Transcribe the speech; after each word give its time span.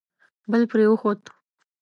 بل 0.51 0.63
پرې 0.71 0.85
وخوت. 0.89 1.21